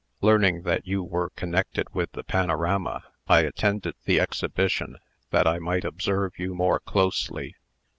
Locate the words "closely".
6.79-7.55